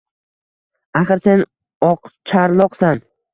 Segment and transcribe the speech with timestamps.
[0.99, 1.39] Axir, sen—
[1.91, 3.05] oqcharloqsan!